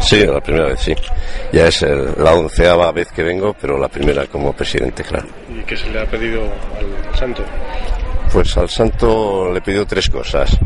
[0.00, 0.94] Sí, la primera vez, sí.
[1.52, 5.26] Ya es el- la onceava vez que vengo, pero la primera como presidente, claro.
[5.48, 7.42] ¿Y qué se le ha pedido al santo?
[8.32, 10.56] Pues al santo le he pedido tres cosas.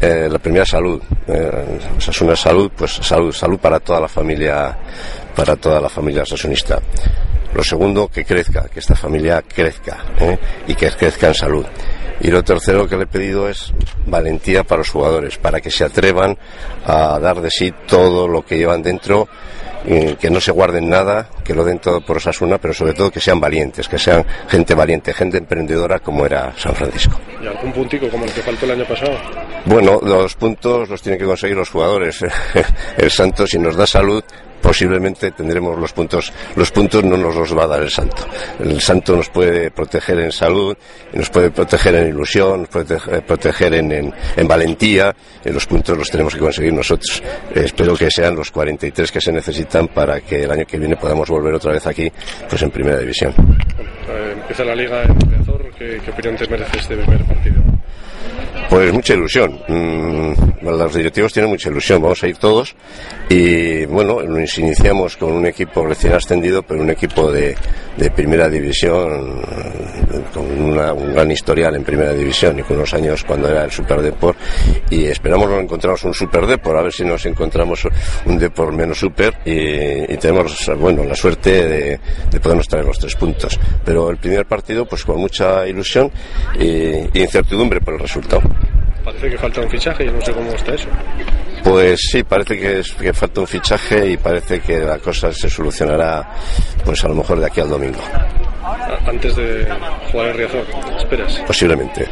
[0.00, 4.76] Eh, la primera salud, eh, Osasuna salud, pues salud, salud para toda la familia,
[5.34, 6.78] para toda la familia osasunista.
[7.54, 10.38] Lo segundo, que crezca, que esta familia crezca ¿eh?
[10.66, 11.64] y que crezca en salud.
[12.20, 13.72] Y lo tercero que le he pedido es
[14.06, 16.36] valentía para los jugadores, para que se atrevan
[16.84, 19.28] a dar de sí todo lo que llevan dentro,
[19.86, 23.10] y que no se guarden nada, que lo den todo por Osasuna, pero sobre todo
[23.10, 27.18] que sean valientes, que sean gente valiente, gente emprendedora como era San Francisco.
[27.42, 29.12] ¿Y algún puntico como el que faltó el año pasado?
[29.66, 32.20] Bueno, los puntos los tienen que conseguir los jugadores.
[32.98, 34.22] El Santo, si nos da salud,
[34.60, 36.32] posiblemente tendremos los puntos.
[36.56, 38.26] Los puntos no nos los va a dar el Santo.
[38.60, 40.74] El Santo nos puede proteger en salud,
[41.12, 45.14] nos puede proteger en ilusión, nos puede proteger- proteger en, en- en valentía.
[45.44, 47.22] Los puntos los tenemos que conseguir nosotros.
[47.54, 50.96] Eh, espero que sean los 43 que se necesitan para que el año que viene
[50.96, 52.10] podamos volver otra vez aquí,
[52.48, 53.34] pues en Primera División.
[54.08, 55.14] Eh, empieza la liga en.
[55.78, 57.60] ¿Qué, qué opinión te merece este primer partido?
[58.74, 59.52] Pues mucha ilusión.
[59.68, 60.33] Mm,
[60.72, 62.00] los directivos tienen mucha ilusión.
[62.02, 62.74] Vamos a ir todos.
[63.28, 67.56] Y bueno, iniciamos con un equipo recién ascendido, pero un equipo de,
[68.14, 69.40] primera división,
[70.32, 73.70] con una- un gran historial en primera división y con unos años cuando era el
[73.70, 74.36] Super Deport.
[74.90, 77.86] Y esperamos no encontramos un Super Deport, a ver si nos encontramos
[78.26, 79.34] un Deport menos Super.
[79.44, 83.58] Y, y tenemos, bueno, la suerte de, de podernos traer los tres puntos.
[83.84, 86.10] Pero el primer partido, pues con mucha ilusión
[86.58, 88.42] y, y incertidumbre por el resultado.
[89.04, 90.88] Parece que falta un fichaje y no sé cómo está eso.
[91.62, 95.48] Pues sí, parece que, es- que falta un fichaje y parece que la cosa se
[95.50, 96.26] solucionará,
[96.84, 98.00] pues a lo mejor de aquí al domingo,
[99.06, 99.66] Antes de
[100.10, 100.64] jugar en Riazor.
[100.98, 101.38] ¿Esperas?
[101.46, 102.06] posiblemente.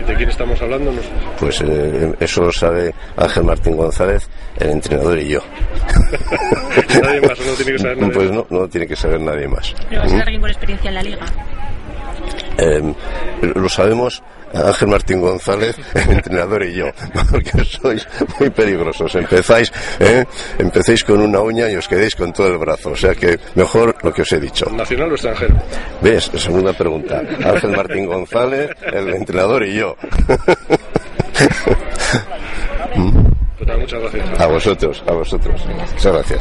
[0.00, 0.90] ¿Y de quién estamos hablando?
[0.92, 1.08] No sé.
[1.38, 5.40] Pues eh, eso lo sabe Ángel Martín González, el entrenador y yo.
[7.02, 8.36] Nadie más, no tiene que saber nadie Pues más.
[8.36, 9.74] no, no tiene que saber nadie más.
[9.88, 11.26] Pero va a ser alguien con experiencia en la liga.
[12.62, 12.94] Eh,
[13.54, 14.22] lo sabemos
[14.54, 16.86] Ángel Martín González, el entrenador y yo,
[17.30, 18.06] porque sois
[18.38, 19.14] muy peligrosos.
[19.14, 20.24] Empezáis, ¿eh?
[20.58, 22.90] empecéis con una uña y os quedéis con todo el brazo.
[22.90, 24.66] O sea que mejor lo que os he dicho.
[24.70, 25.54] ¿Nacional o extranjero?
[26.00, 26.30] ¿Ves?
[26.36, 27.22] Segunda pregunta.
[27.44, 29.96] Ángel Martín González, el entrenador y yo.
[33.62, 34.40] Pues nada, muchas gracias.
[34.40, 35.66] A vosotros, a vosotros.
[35.66, 36.40] Muchas gracias.